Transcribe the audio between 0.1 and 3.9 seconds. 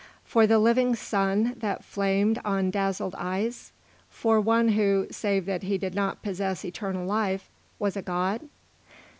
For the living Sun that flamed on dazzled eyes?